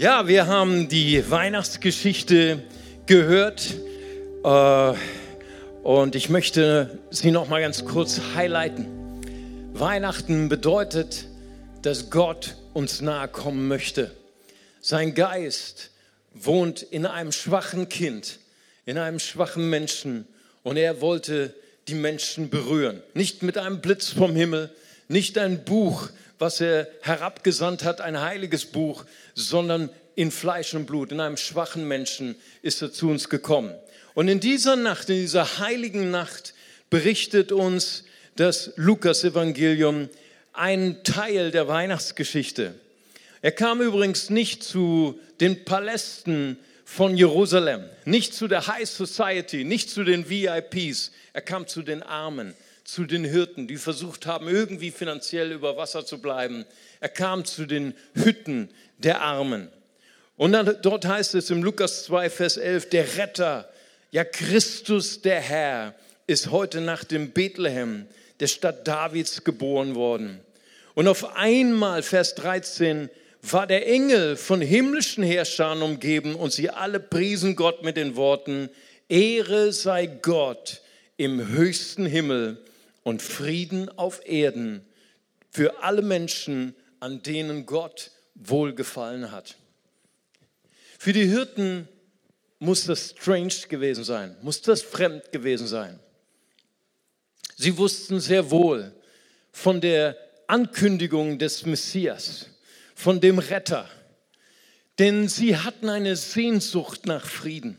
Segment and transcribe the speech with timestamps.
[0.00, 2.62] Ja, wir haben die Weihnachtsgeschichte
[3.04, 3.74] gehört
[4.42, 4.94] äh,
[5.82, 8.86] und ich möchte sie noch mal ganz kurz highlighten.
[9.74, 11.26] Weihnachten bedeutet,
[11.82, 14.10] dass Gott uns nahe kommen möchte.
[14.80, 15.90] Sein Geist
[16.32, 18.38] wohnt in einem schwachen Kind,
[18.86, 20.26] in einem schwachen Menschen
[20.62, 21.54] und er wollte
[21.88, 23.02] die Menschen berühren.
[23.12, 24.70] Nicht mit einem Blitz vom Himmel,
[25.08, 26.08] nicht ein Buch,
[26.40, 29.04] was er herabgesandt hat, ein heiliges Buch,
[29.34, 33.74] sondern in Fleisch und Blut, in einem schwachen Menschen ist er zu uns gekommen.
[34.14, 36.54] Und in dieser Nacht, in dieser heiligen Nacht,
[36.88, 38.04] berichtet uns
[38.36, 40.08] das Lukas-Evangelium
[40.52, 42.74] einen Teil der Weihnachtsgeschichte.
[43.42, 49.90] Er kam übrigens nicht zu den Palästen von Jerusalem, nicht zu der High Society, nicht
[49.90, 51.12] zu den VIPs.
[51.32, 52.54] Er kam zu den Armen,
[52.92, 56.64] zu den Hirten, die versucht haben, irgendwie finanziell über Wasser zu bleiben.
[57.00, 59.68] Er kam zu den Hütten der Armen.
[60.36, 63.70] Und dann, dort heißt es im Lukas 2, Vers 11, der Retter,
[64.10, 65.94] ja Christus der Herr,
[66.26, 68.06] ist heute Nacht in Bethlehem,
[68.40, 70.40] der Stadt Davids, geboren worden.
[70.94, 73.08] Und auf einmal, Vers 13,
[73.42, 78.68] war der Engel von himmlischen Herrschern umgeben und sie alle priesen Gott mit den Worten,
[79.08, 80.82] Ehre sei Gott
[81.16, 82.58] im höchsten Himmel
[83.02, 84.84] und Frieden auf Erden
[85.50, 89.56] für alle Menschen, an denen Gott wohlgefallen hat.
[90.98, 91.88] Für die Hirten
[92.58, 95.98] muss das strange gewesen sein, muss das fremd gewesen sein.
[97.56, 98.92] Sie wussten sehr wohl
[99.52, 102.46] von der Ankündigung des Messias,
[102.94, 103.88] von dem Retter,
[104.98, 107.78] denn sie hatten eine Sehnsucht nach Frieden.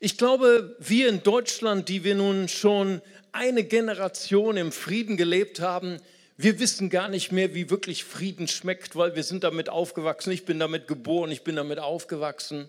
[0.00, 3.00] Ich glaube, wir in Deutschland, die wir nun schon
[3.34, 5.98] eine Generation im Frieden gelebt haben,
[6.36, 10.32] wir wissen gar nicht mehr, wie wirklich Frieden schmeckt, weil wir sind damit aufgewachsen.
[10.32, 12.68] Ich bin damit geboren, ich bin damit aufgewachsen.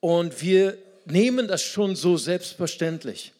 [0.00, 3.32] Und wir nehmen das schon so selbstverständlich.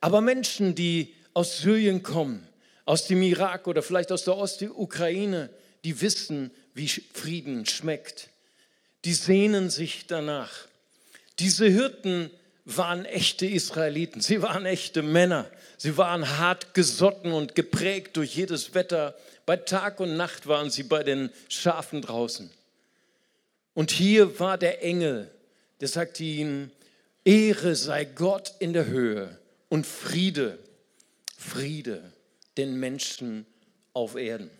[0.00, 2.46] Aber Menschen, die aus Syrien kommen,
[2.84, 5.50] aus dem Irak oder vielleicht aus der Ostukraine,
[5.84, 8.28] die wissen, wie Frieden schmeckt.
[9.04, 10.52] Die sehnen sich danach.
[11.38, 12.30] Diese Hirten
[12.66, 18.74] waren echte Israeliten, sie waren echte Männer, sie waren hart gesotten und geprägt durch jedes
[18.74, 19.14] Wetter.
[19.46, 22.50] Bei Tag und Nacht waren sie bei den Schafen draußen.
[23.72, 25.30] Und hier war der Engel,
[25.80, 26.72] der sagte ihnen,
[27.24, 29.38] Ehre sei Gott in der Höhe
[29.68, 30.58] und Friede,
[31.38, 32.12] Friede
[32.56, 33.46] den Menschen
[33.92, 34.50] auf Erden.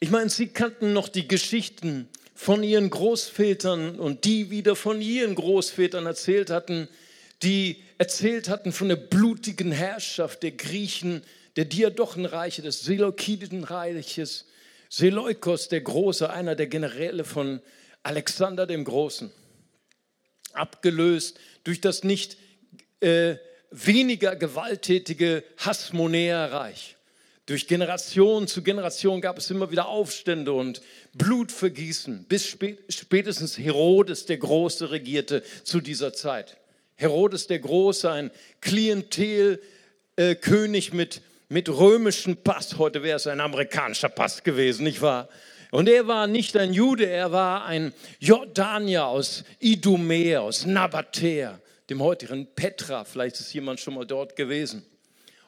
[0.00, 2.08] Ich meine, sie kannten noch die Geschichten
[2.42, 6.88] von ihren Großvätern und die wieder von ihren Großvätern erzählt hatten,
[7.44, 11.22] die erzählt hatten von der blutigen Herrschaft der Griechen,
[11.54, 14.46] der Diadochenreiche, des Seleukidenreiches,
[14.88, 17.60] Seleukos der Große, einer der Generäle von
[18.02, 19.30] Alexander dem Großen,
[20.52, 22.38] abgelöst durch das nicht
[22.98, 23.36] äh,
[23.70, 26.96] weniger gewalttätige Hasmonäerreich.
[27.46, 30.80] Durch Generation zu Generation gab es immer wieder Aufstände und
[31.14, 32.56] Blutvergießen, bis
[32.88, 36.56] spätestens Herodes der Große regierte zu dieser Zeit.
[36.94, 38.30] Herodes der Große, ein
[38.60, 42.78] Klientelkönig mit, mit römischem Pass.
[42.78, 45.28] Heute wäre es ein amerikanischer Pass gewesen, nicht wahr?
[45.72, 51.58] Und er war nicht ein Jude, er war ein Jordanier aus Idumea, aus Nabatäa,
[51.90, 53.04] dem heutigen Petra.
[53.04, 54.86] Vielleicht ist jemand schon mal dort gewesen.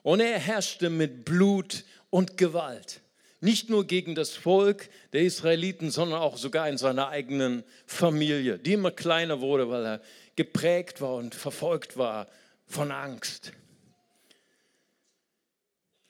[0.04, 3.00] Und er herrschte mit Blut und Gewalt.
[3.40, 8.74] Nicht nur gegen das Volk der Israeliten, sondern auch sogar in seiner eigenen Familie, die
[8.74, 10.00] immer kleiner wurde, weil er
[10.36, 12.28] geprägt war und verfolgt war
[12.66, 13.52] von Angst.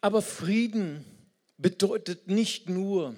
[0.01, 1.05] Aber Frieden
[1.57, 3.15] bedeutet nicht nur,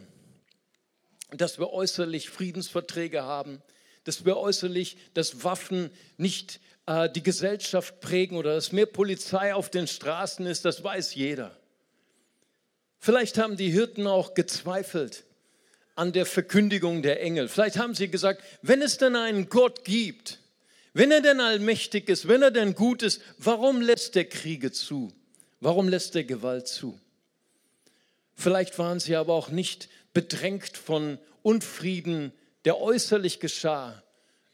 [1.30, 3.62] dass wir äußerlich Friedensverträge haben,
[4.04, 9.70] dass wir äußerlich, dass Waffen nicht äh, die Gesellschaft prägen oder dass mehr Polizei auf
[9.70, 11.56] den Straßen ist, das weiß jeder.
[12.98, 15.24] Vielleicht haben die Hirten auch gezweifelt
[15.94, 17.48] an der Verkündigung der Engel.
[17.48, 20.40] Vielleicht haben sie gesagt, wenn es denn einen Gott gibt,
[20.92, 25.12] wenn er denn allmächtig ist, wenn er denn gut ist, warum lässt er Kriege zu?
[25.60, 26.98] Warum lässt er Gewalt zu?
[28.34, 32.32] Vielleicht waren sie aber auch nicht bedrängt von Unfrieden,
[32.64, 34.02] der äußerlich geschah,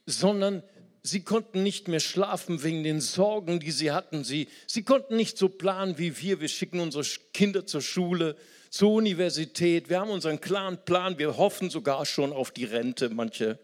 [0.07, 0.63] sondern
[1.03, 4.25] sie konnten nicht mehr schlafen wegen den Sorgen, die sie hatten.
[4.25, 6.41] Sie, sie konnten nicht so planen wie wir.
[6.41, 8.37] Wir schicken unsere Kinder zur Schule,
[8.71, 9.91] zur Universität.
[9.91, 11.19] Wir haben unseren klaren Plan.
[11.19, 13.59] Wir hoffen sogar schon auf die Rente, manche.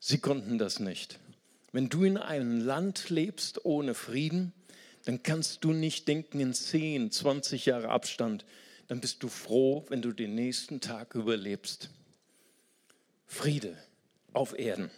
[0.00, 1.18] Sie konnten das nicht.
[1.72, 4.52] Wenn du in einem Land lebst ohne Frieden,
[5.04, 8.44] dann kannst du nicht denken in 10, 20 Jahre Abstand.
[8.88, 11.90] Dann bist du froh, wenn du den nächsten Tag überlebst.
[13.26, 13.76] Friede
[14.34, 14.90] auf Erden.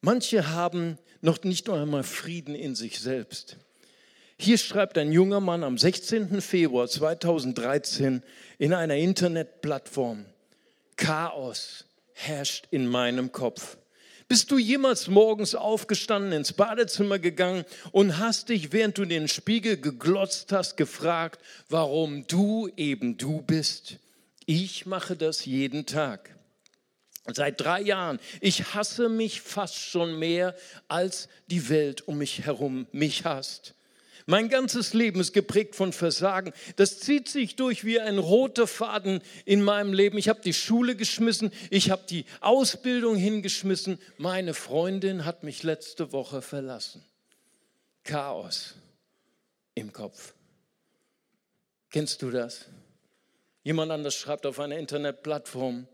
[0.00, 3.56] Manche haben noch nicht einmal Frieden in sich selbst.
[4.36, 6.40] Hier schreibt ein junger Mann am 16.
[6.40, 8.22] Februar 2013
[8.58, 10.26] in einer Internetplattform,
[10.96, 13.78] Chaos herrscht in meinem Kopf.
[14.26, 19.28] Bist du jemals morgens aufgestanden, ins Badezimmer gegangen und hast dich, während du in den
[19.28, 23.98] Spiegel geglotzt hast, gefragt, warum du eben du bist?
[24.46, 26.33] Ich mache das jeden Tag.
[27.32, 28.20] Seit drei Jahren.
[28.40, 30.54] Ich hasse mich fast schon mehr,
[30.88, 33.74] als die Welt um mich herum mich hasst.
[34.26, 36.52] Mein ganzes Leben ist geprägt von Versagen.
[36.76, 40.16] Das zieht sich durch wie ein roter Faden in meinem Leben.
[40.16, 43.98] Ich habe die Schule geschmissen, ich habe die Ausbildung hingeschmissen.
[44.16, 47.04] Meine Freundin hat mich letzte Woche verlassen.
[48.02, 48.74] Chaos
[49.74, 50.34] im Kopf.
[51.90, 52.66] Kennst du das?
[53.62, 55.86] Jemand anders schreibt auf einer Internetplattform.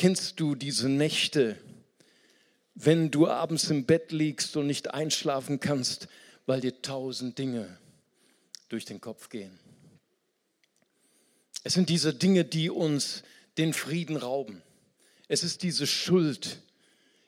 [0.00, 1.58] Kennst du diese Nächte,
[2.74, 6.08] wenn du abends im Bett liegst und nicht einschlafen kannst,
[6.46, 7.76] weil dir tausend Dinge
[8.70, 9.58] durch den Kopf gehen.
[11.64, 13.24] Es sind diese Dinge, die uns
[13.58, 14.62] den Frieden rauben.
[15.28, 16.62] Es ist diese Schuld.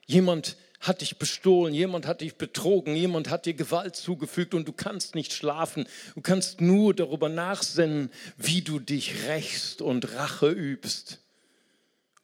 [0.07, 4.73] Jemand hat dich bestohlen, jemand hat dich betrogen, jemand hat dir Gewalt zugefügt und du
[4.73, 5.87] kannst nicht schlafen.
[6.15, 11.22] Du kannst nur darüber nachsinnen, wie du dich rächst und Rache übst.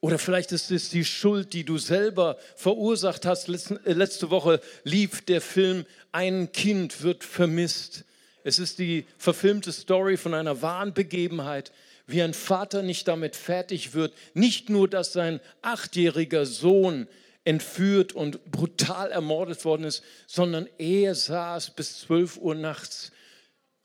[0.00, 3.48] Oder vielleicht ist es die Schuld, die du selber verursacht hast.
[3.48, 8.04] Äh, letzte Woche lief der Film Ein Kind wird vermisst.
[8.44, 11.72] Es ist die verfilmte Story von einer wahren Begebenheit,
[12.06, 17.08] wie ein Vater nicht damit fertig wird, nicht nur, dass sein achtjähriger Sohn
[17.44, 23.10] entführt und brutal ermordet worden ist, sondern er saß bis 12 Uhr nachts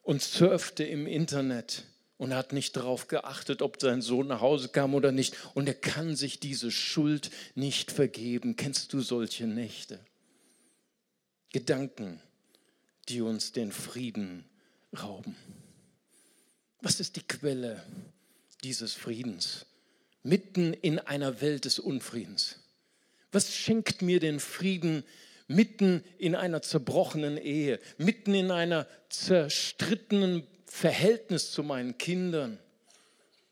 [0.04, 1.84] und surfte im Internet
[2.18, 5.36] und hat nicht darauf geachtet, ob sein Sohn nach Hause kam oder nicht.
[5.54, 8.56] Und er kann sich diese Schuld nicht vergeben.
[8.56, 10.00] Kennst du solche Nächte?
[11.52, 12.20] Gedanken,
[13.10, 14.46] die uns den Frieden
[14.98, 15.36] rauben.
[16.82, 17.84] Was ist die Quelle
[18.64, 19.66] dieses Friedens?
[20.24, 22.60] Mitten in einer Welt des Unfriedens.
[23.32, 25.04] Was schenkt mir den Frieden
[25.48, 32.58] mitten in einer zerbrochenen Ehe, mitten in einer zerstrittenen Verhältnis zu meinen Kindern,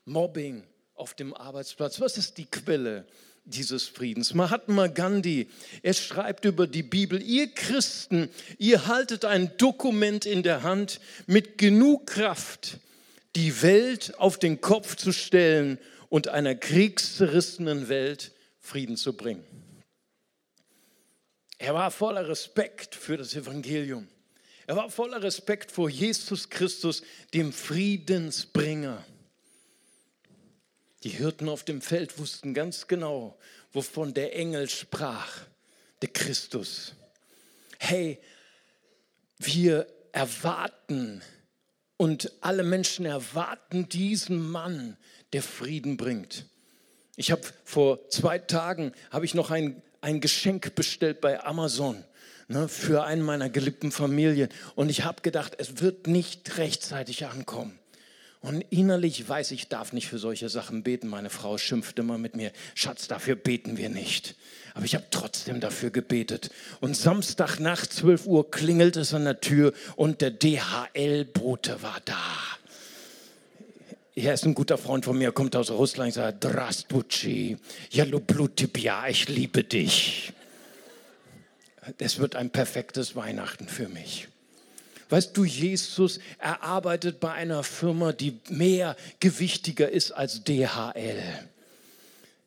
[0.05, 0.63] Mobbing
[0.95, 2.01] auf dem Arbeitsplatz.
[2.01, 3.05] Was ist die Quelle
[3.45, 4.33] dieses Friedens?
[4.33, 5.47] Mahatma Gandhi,
[5.83, 11.57] er schreibt über die Bibel, ihr Christen, ihr haltet ein Dokument in der Hand mit
[11.57, 12.79] genug Kraft,
[13.35, 15.77] die Welt auf den Kopf zu stellen
[16.09, 19.43] und einer kriegszerrissenen Welt Frieden zu bringen.
[21.61, 24.07] Er war voller Respekt für das Evangelium.
[24.65, 27.03] Er war voller Respekt vor Jesus Christus,
[27.35, 29.05] dem Friedensbringer.
[31.03, 33.37] Die Hirten auf dem Feld wussten ganz genau,
[33.73, 35.45] wovon der Engel sprach,
[36.01, 36.95] der Christus.
[37.77, 38.19] Hey,
[39.37, 41.21] wir erwarten
[41.97, 44.97] und alle Menschen erwarten diesen Mann,
[45.31, 46.47] der Frieden bringt.
[47.17, 52.03] Ich habe vor zwei Tagen habe ich noch ein, ein Geschenk bestellt bei Amazon
[52.51, 54.49] ne, für einen meiner geliebten Familien.
[54.75, 57.77] Und ich habe gedacht, es wird nicht rechtzeitig ankommen.
[58.41, 61.07] Und innerlich weiß ich, darf nicht für solche Sachen beten.
[61.07, 64.35] Meine Frau schimpft immer mit mir, Schatz, dafür beten wir nicht.
[64.73, 66.49] Aber ich habe trotzdem dafür gebetet.
[66.79, 72.15] Und Samstag nach 12 Uhr klingelt es an der Tür und der DHL-Bote war da.
[74.23, 77.57] Er ist ein guter Freund von mir, kommt aus Russland, ich sage, Drastbutschi,
[77.89, 80.33] Jalublutipia, ich liebe dich
[81.97, 84.27] es wird ein perfektes Weihnachten für mich.
[85.09, 91.21] Weißt du, Jesus erarbeitet bei einer Firma, die mehr gewichtiger ist als DHL.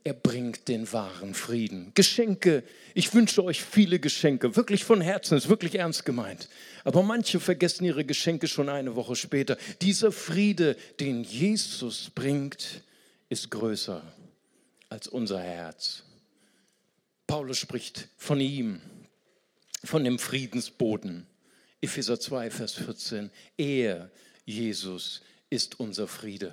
[0.06, 1.92] Er bringt den wahren Frieden.
[1.94, 6.48] Geschenke, ich wünsche euch viele Geschenke, wirklich von Herzen, ist wirklich ernst gemeint.
[6.84, 9.56] Aber manche vergessen ihre Geschenke schon eine Woche später.
[9.80, 12.82] Dieser Friede, den Jesus bringt,
[13.30, 14.02] ist größer
[14.90, 16.02] als unser Herz.
[17.26, 18.82] Paulus spricht von ihm
[19.82, 21.26] von dem Friedensboden.
[21.80, 23.30] Epheser 2, Vers 14.
[23.56, 24.10] Er,
[24.44, 26.52] Jesus, ist unser Friede.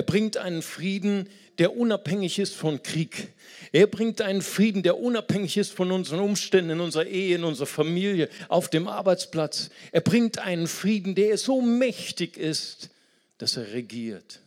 [0.00, 1.28] Er bringt einen Frieden,
[1.58, 3.34] der unabhängig ist von Krieg.
[3.70, 7.66] Er bringt einen Frieden, der unabhängig ist von unseren Umständen in unserer Ehe, in unserer
[7.66, 9.68] Familie, auf dem Arbeitsplatz.
[9.92, 12.88] Er bringt einen Frieden, der so mächtig ist,
[13.36, 14.40] dass er regiert.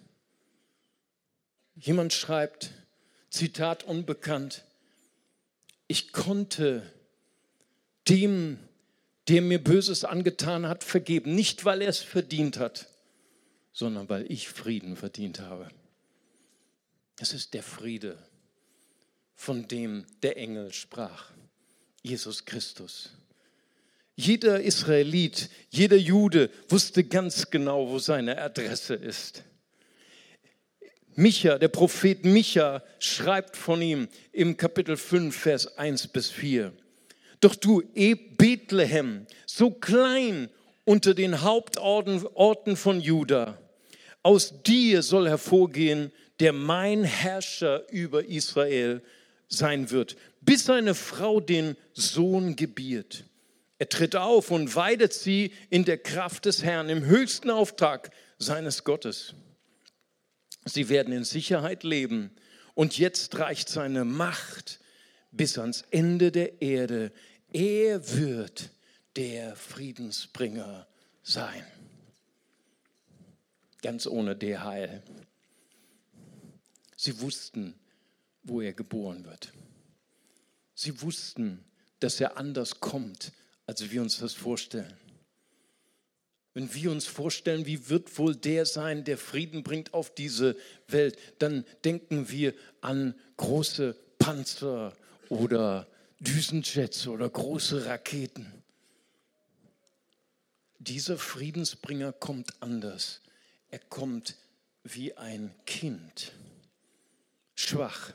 [1.75, 2.71] Jemand schreibt,
[3.29, 4.63] Zitat unbekannt,
[5.85, 6.81] ich konnte
[8.09, 8.57] dem,
[9.27, 11.35] der mir Böses angetan hat, vergeben.
[11.35, 12.87] Nicht, weil er es verdient hat,
[13.73, 15.69] sondern weil ich Frieden verdient habe.
[17.19, 18.17] Es ist der Friede,
[19.35, 21.31] von dem der Engel sprach.
[22.03, 23.11] Jesus Christus.
[24.15, 29.43] Jeder Israelit, jeder Jude wusste ganz genau, wo seine Adresse ist.
[31.15, 36.73] Micha, der Prophet Micha, schreibt von ihm im Kapitel 5, Vers 1 bis 4.
[37.39, 40.49] Doch du, e Bethlehem, so klein
[40.85, 43.57] unter den Hauptorten von Juda,
[44.23, 49.03] aus dir soll hervorgehen, der mein Herrscher über Israel
[49.47, 53.25] sein wird, bis seine Frau den Sohn gebiert.
[53.77, 58.83] Er tritt auf und weidet sie in der Kraft des Herrn, im höchsten Auftrag seines
[58.83, 59.35] Gottes.
[60.65, 62.31] Sie werden in Sicherheit leben
[62.73, 64.79] und jetzt reicht seine Macht
[65.31, 67.11] bis ans Ende der Erde.
[67.51, 68.71] Er wird
[69.15, 70.87] der Friedensbringer
[71.21, 71.65] sein.
[73.83, 75.03] Ganz ohne DHL.
[76.95, 77.75] Sie wussten,
[78.41, 79.51] wo er geboren wird.
[80.73, 81.63] Sie wussten,
[81.99, 83.33] dass er anders kommt,
[83.67, 84.93] als wir uns das vorstellen.
[86.53, 90.55] Wenn wir uns vorstellen, wie wird wohl der sein, der Frieden bringt auf diese
[90.87, 94.93] Welt, dann denken wir an große Panzer
[95.27, 95.87] oder
[96.19, 98.63] Düsenjets oder große Raketen.
[100.79, 103.19] Dieser Friedensbringer kommt anders.
[103.73, 104.35] Er kommt
[104.83, 106.31] wie ein Kind,
[107.55, 108.13] schwach,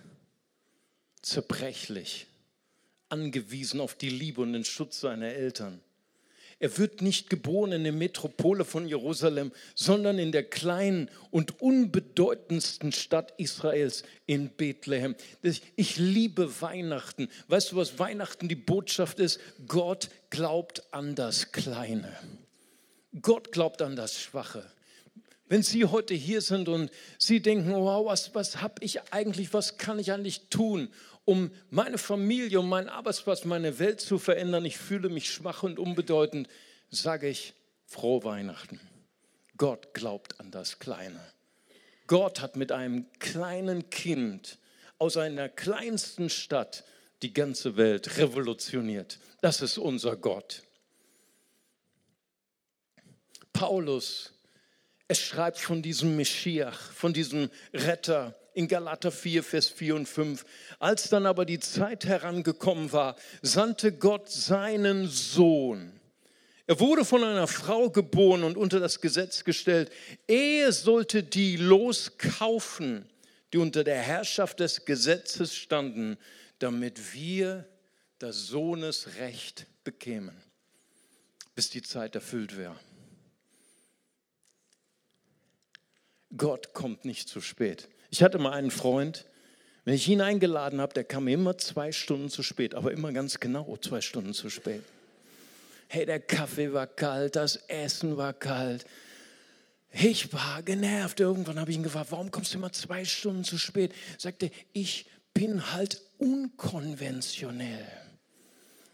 [1.20, 2.28] zerbrechlich,
[3.08, 5.80] angewiesen auf die Liebe und den Schutz seiner Eltern.
[6.60, 12.92] Er wird nicht geboren in der Metropole von Jerusalem, sondern in der kleinen und unbedeutendsten
[12.92, 15.16] Stadt Israels in Bethlehem.
[15.74, 17.28] Ich liebe Weihnachten.
[17.48, 19.40] Weißt du, was Weihnachten die Botschaft ist?
[19.66, 22.16] Gott glaubt an das Kleine.
[23.22, 24.64] Gott glaubt an das Schwache.
[25.48, 29.78] Wenn Sie heute hier sind und Sie denken, wow, was, was habe ich eigentlich, was
[29.78, 30.88] kann ich eigentlich tun,
[31.24, 35.78] um meine Familie, um meinen Arbeitsplatz, meine Welt zu verändern, ich fühle mich schwach und
[35.78, 36.48] unbedeutend,
[36.90, 37.54] sage ich
[37.86, 38.80] frohe Weihnachten.
[39.56, 41.20] Gott glaubt an das Kleine.
[42.06, 44.58] Gott hat mit einem kleinen Kind
[44.98, 46.84] aus einer kleinsten Stadt
[47.22, 49.18] die ganze Welt revolutioniert.
[49.40, 50.62] Das ist unser Gott.
[53.52, 54.32] Paulus,
[55.08, 60.44] er schreibt von diesem Meschiach, von diesem Retter, in Galater 4, Vers 4 und 5.
[60.78, 65.98] Als dann aber die Zeit herangekommen war, sandte Gott seinen Sohn.
[66.66, 69.90] Er wurde von einer Frau geboren und unter das Gesetz gestellt.
[70.26, 73.08] Er sollte die loskaufen,
[73.54, 76.18] die unter der Herrschaft des Gesetzes standen,
[76.58, 77.64] damit wir
[78.18, 80.36] das Sohnesrecht bekämen,
[81.54, 82.76] bis die Zeit erfüllt wäre.
[86.36, 87.88] Gott kommt nicht zu spät.
[88.10, 89.24] Ich hatte mal einen Freund,
[89.84, 93.40] wenn ich ihn eingeladen habe, der kam immer zwei Stunden zu spät, aber immer ganz
[93.40, 94.82] genau zwei Stunden zu spät.
[95.88, 98.84] Hey, der Kaffee war kalt, das Essen war kalt.
[99.90, 101.20] Ich war genervt.
[101.20, 103.94] Irgendwann habe ich ihn gefragt, warum kommst du immer zwei Stunden zu spät?
[104.18, 107.86] Sagte, ich bin halt unkonventionell.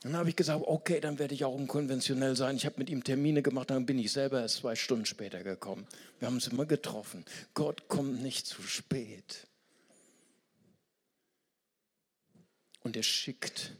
[0.05, 2.57] Dann habe ich gesagt, okay, dann werde ich auch unkonventionell sein.
[2.57, 5.87] Ich habe mit ihm Termine gemacht, dann bin ich selber erst zwei Stunden später gekommen.
[6.19, 7.25] Wir haben uns immer getroffen.
[7.55, 9.47] Gott kommt nicht zu spät.
[12.83, 13.73] Und er schickt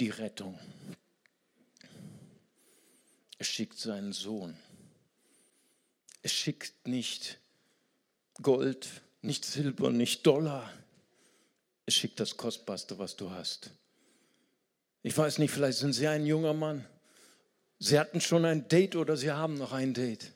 [0.00, 0.58] die Rettung.
[3.38, 4.56] Er schickt seinen Sohn.
[6.22, 7.38] Er schickt nicht
[8.42, 8.88] Gold,
[9.22, 10.68] nicht Silber, nicht Dollar.
[11.86, 13.70] Er schickt das Kostbarste, was du hast.
[15.06, 16.86] Ich weiß nicht, vielleicht sind Sie ein junger Mann.
[17.78, 20.32] Sie hatten schon ein Date oder Sie haben noch ein Date.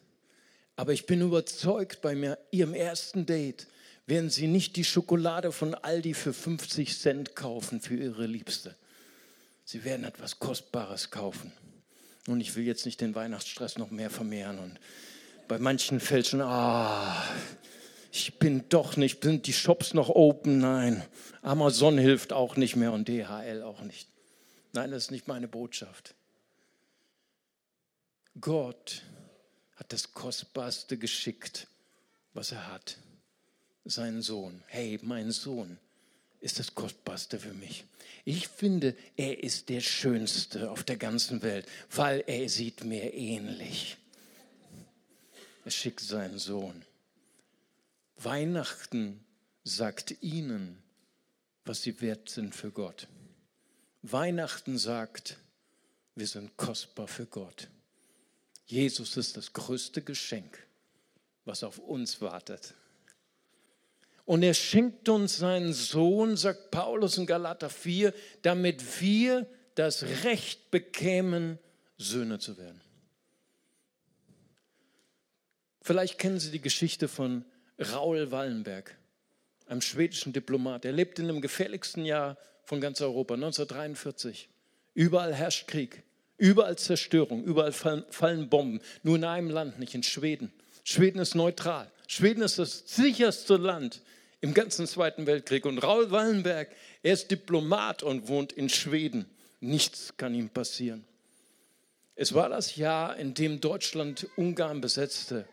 [0.77, 3.67] Aber ich bin überzeugt, bei mir, Ihrem ersten Date
[4.05, 8.77] werden Sie nicht die Schokolade von Aldi für 50 Cent kaufen für Ihre Liebste.
[9.65, 11.51] Sie werden etwas Kostbares kaufen.
[12.27, 14.59] Und ich will jetzt nicht den Weihnachtsstress noch mehr vermehren.
[14.59, 14.79] Und
[15.49, 17.25] bei manchen fällt schon, ah,
[18.13, 20.59] ich bin doch nicht, sind die Shops noch open?
[20.59, 21.03] Nein.
[21.41, 24.09] Amazon hilft auch nicht mehr und DHL auch nicht.
[24.73, 26.15] Nein, das ist nicht meine Botschaft.
[28.41, 29.03] Gott
[29.77, 31.67] hat das Kostbarste geschickt,
[32.35, 32.99] was er hat.
[33.85, 34.63] Seinen Sohn.
[34.67, 35.79] Hey, mein Sohn
[36.41, 37.85] ist das Kostbarste für mich.
[38.25, 43.97] Ich finde, er ist der Schönste auf der ganzen Welt, weil er sieht mir ähnlich.
[45.65, 46.85] Er schickt seinen Sohn.
[48.17, 49.25] Weihnachten
[49.65, 50.83] sagt ihnen,
[51.65, 53.09] was sie wert sind für Gott.
[54.03, 55.37] Weihnachten sagt,
[56.15, 57.69] wir sind kostbar für Gott.
[58.67, 60.67] Jesus ist das größte Geschenk,
[61.45, 62.75] was auf uns wartet.
[64.25, 68.13] Und er schenkt uns seinen Sohn, sagt Paulus in Galater 4,
[68.43, 71.59] damit wir das Recht bekämen,
[71.97, 72.81] Söhne zu werden.
[75.81, 77.45] Vielleicht kennen Sie die Geschichte von
[77.79, 78.95] Raoul Wallenberg,
[79.67, 80.85] einem schwedischen Diplomat.
[80.85, 82.37] Er lebt in dem gefährlichsten Jahr
[82.69, 84.51] von ganz Europa, 1943.
[84.93, 86.03] Überall herrscht Krieg,
[86.37, 88.83] überall Zerstörung, überall fallen Bomben.
[89.03, 90.53] Nur in einem Land, nicht in Schweden.
[90.85, 91.91] Schweden ist neutral.
[92.09, 94.03] Schweden ist das sicherste Land
[94.43, 95.65] im ganzen Zweiten Weltkrieg.
[95.65, 96.69] Und Raoul Wallenberg,
[97.03, 99.25] er ist Diplomat und wohnt in Schweden.
[99.61, 101.07] Nichts kann ihm passieren.
[102.17, 105.47] Es war das Jahr, in dem Deutschland Ungarn besetzte.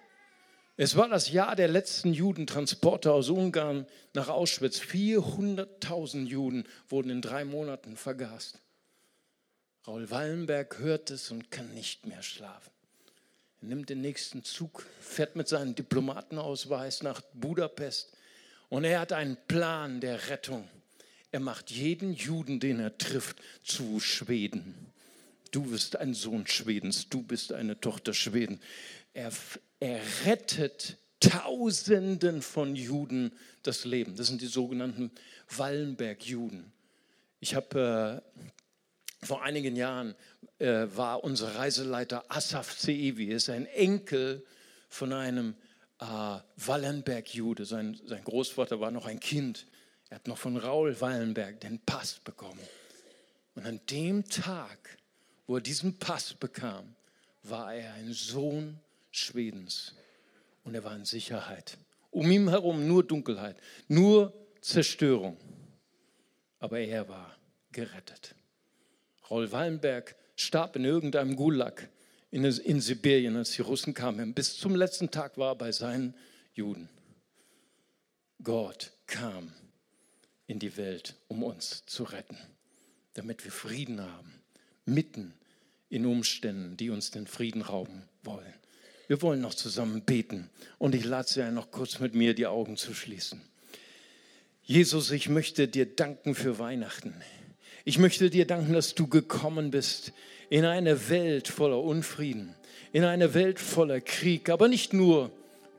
[0.77, 4.81] Es war das Jahr der letzten Judentransporte aus Ungarn nach Auschwitz.
[4.81, 8.59] 400.000 Juden wurden in drei Monaten vergast.
[9.87, 12.71] Raul Wallenberg hört es und kann nicht mehr schlafen.
[13.61, 18.11] Er nimmt den nächsten Zug, fährt mit seinem Diplomatenausweis nach Budapest
[18.67, 20.67] und er hat einen Plan der Rettung.
[21.31, 24.91] Er macht jeden Juden, den er trifft, zu Schweden.
[25.51, 28.59] Du bist ein Sohn Schwedens, du bist eine Tochter Schweden.
[29.13, 29.31] Er,
[29.85, 34.15] er rettet Tausenden von Juden das Leben.
[34.15, 35.11] Das sind die sogenannten
[35.55, 36.71] Wallenberg-Juden.
[37.39, 38.21] Ich habe
[39.21, 40.15] äh, vor einigen Jahren
[40.57, 44.43] äh, war unser Reiseleiter Asaf Zeevi, ist ein Enkel
[44.89, 45.55] von einem
[45.99, 46.05] äh,
[46.57, 47.65] Wallenberg-Jude.
[47.65, 49.67] Sein, sein Großvater war noch ein Kind.
[50.09, 52.59] Er hat noch von Raul Wallenberg den Pass bekommen.
[53.53, 54.97] Und an dem Tag,
[55.45, 56.95] wo er diesen Pass bekam,
[57.43, 58.79] war er ein Sohn
[59.17, 59.93] Schwedens.
[60.63, 61.77] Und er war in Sicherheit.
[62.11, 63.57] Um ihn herum nur Dunkelheit,
[63.87, 65.37] nur Zerstörung.
[66.59, 67.35] Aber er war
[67.71, 68.35] gerettet.
[69.29, 71.89] Raul Wallenberg starb in irgendeinem Gulag
[72.31, 74.33] in, in Sibirien, als die Russen kamen.
[74.33, 76.15] Bis zum letzten Tag war er bei seinen
[76.53, 76.89] Juden.
[78.43, 79.53] Gott kam
[80.47, 82.37] in die Welt, um uns zu retten,
[83.13, 84.41] damit wir Frieden haben,
[84.85, 85.33] mitten
[85.89, 88.53] in Umständen, die uns den Frieden rauben wollen.
[89.07, 92.47] Wir wollen noch zusammen beten und ich lade Sie ein, noch kurz mit mir die
[92.47, 93.41] Augen zu schließen.
[94.63, 97.13] Jesus, ich möchte dir danken für Weihnachten.
[97.83, 100.11] Ich möchte dir danken, dass du gekommen bist
[100.49, 102.55] in eine Welt voller Unfrieden,
[102.91, 105.31] in eine Welt voller Krieg, aber nicht nur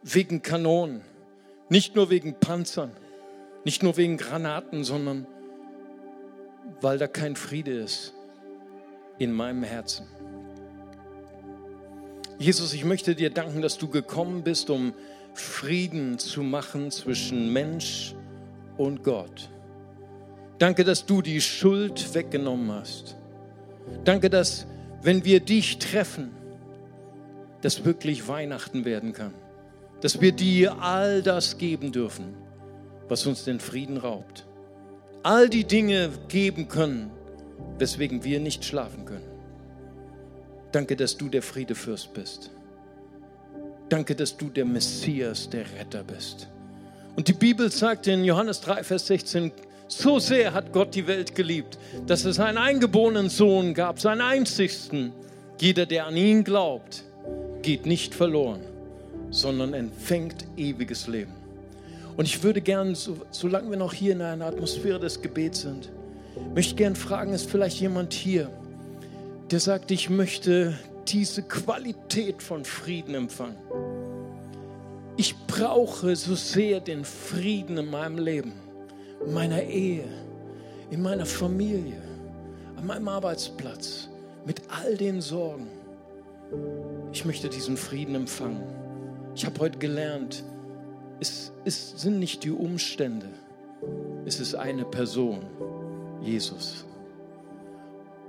[0.05, 1.01] wegen Kanonen,
[1.69, 2.93] nicht nur wegen Panzern,
[3.65, 5.27] nicht nur wegen Granaten, sondern
[6.81, 8.12] weil da kein Friede ist
[9.19, 10.07] in meinem Herzen.
[12.38, 14.92] Jesus, ich möchte dir danken, dass du gekommen bist, um
[15.33, 18.14] Frieden zu machen zwischen Mensch
[18.77, 19.49] und Gott.
[20.59, 23.16] Danke, dass du die Schuld weggenommen hast.
[24.05, 24.66] Danke, dass
[25.03, 26.31] wenn wir dich treffen,
[27.62, 29.33] dass wirklich Weihnachten werden kann.
[30.01, 32.35] Dass wir dir all das geben dürfen,
[33.09, 34.46] was uns den Frieden raubt.
[35.22, 37.11] All die Dinge geben können,
[37.79, 39.36] weswegen wir nicht schlafen können.
[40.77, 42.51] Danke, dass du der Friedefürst bist.
[43.89, 46.49] Danke, dass du der Messias, der Retter bist.
[47.17, 49.53] Und die Bibel sagt in Johannes 3, Vers 16,
[49.89, 55.15] so sehr hat Gott die Welt geliebt, dass es einen eingeborenen Sohn gab, seinen einzigsten.
[55.59, 57.05] Jeder, der an ihn glaubt,
[57.62, 58.61] geht nicht verloren,
[59.31, 61.33] sondern empfängt ewiges Leben.
[62.19, 65.89] Und ich würde gern, so, solange wir noch hier in einer Atmosphäre des Gebets sind,
[66.55, 68.51] möchte gern fragen, ist vielleicht jemand hier,
[69.50, 73.56] der sagt, ich möchte diese Qualität von Frieden empfangen.
[75.16, 78.52] Ich brauche so sehr den Frieden in meinem Leben,
[79.24, 80.04] in meiner Ehe,
[80.90, 82.02] in meiner Familie,
[82.76, 84.09] an meinem Arbeitsplatz,
[84.44, 85.68] mit all den Sorgen.
[87.12, 88.62] Ich möchte diesen Frieden empfangen.
[89.35, 90.44] Ich habe heute gelernt,
[91.20, 93.28] es, es sind nicht die Umstände,
[94.26, 95.46] es ist eine Person,
[96.20, 96.85] Jesus.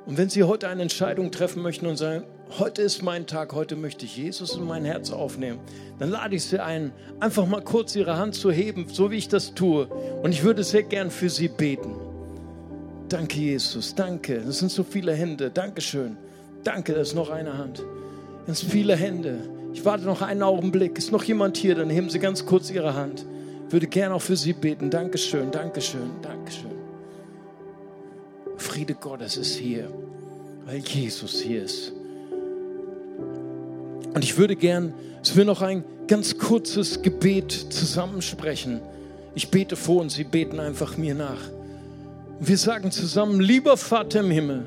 [0.07, 2.23] Und wenn Sie heute eine Entscheidung treffen möchten und sagen,
[2.59, 5.59] heute ist mein Tag, heute möchte ich Jesus in mein Herz aufnehmen,
[5.99, 9.27] dann lade ich Sie ein, einfach mal kurz Ihre Hand zu heben, so wie ich
[9.27, 9.87] das tue.
[10.23, 11.93] Und ich würde sehr gern für Sie beten.
[13.09, 14.39] Danke, Jesus, danke.
[14.45, 15.51] Das sind so viele Hände.
[15.51, 16.15] Dankeschön.
[16.63, 17.83] Danke, da ist noch eine Hand.
[18.45, 19.39] Ganz viele Hände.
[19.73, 20.97] Ich warte noch einen Augenblick.
[20.97, 21.75] Ist noch jemand hier?
[21.75, 23.25] Dann heben Sie ganz kurz Ihre Hand.
[23.69, 24.89] Würde gern auch für Sie beten.
[24.89, 26.76] Dankeschön, Dankeschön, Dankeschön.
[28.57, 29.89] Friede Gottes ist hier,
[30.65, 31.93] weil Jesus hier ist.
[34.13, 38.81] Und ich würde gern, dass wir noch ein ganz kurzes Gebet zusammensprechen.
[39.35, 41.41] Ich bete vor und Sie beten einfach mir nach.
[42.39, 44.65] wir sagen zusammen, lieber Vater im Himmel,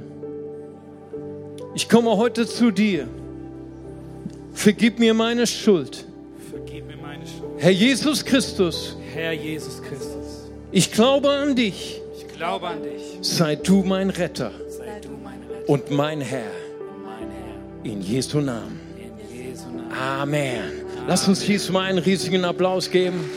[1.74, 3.07] ich komme heute zu dir.
[4.53, 6.05] Vergib mir meine Schuld.
[6.50, 7.53] Vergib mir meine Schuld.
[7.59, 11.99] Herr Jesus Christus, Herr Jesus Christus, Ich glaube an dich.
[12.40, 13.03] Glaube an dich.
[13.20, 16.40] Sei du mein Retter Sei du mein Retter und mein Herr.
[16.81, 17.92] und mein Herr.
[17.92, 18.81] In Jesu Namen.
[18.96, 19.92] In Jesu Namen.
[19.92, 20.72] Amen.
[21.07, 23.31] Lass uns Jesus mal einen riesigen Applaus geben.